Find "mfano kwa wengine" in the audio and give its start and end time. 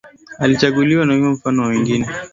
1.31-2.07